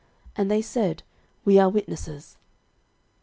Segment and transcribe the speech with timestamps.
[0.35, 1.03] And they said,
[1.45, 2.37] We are witnesses.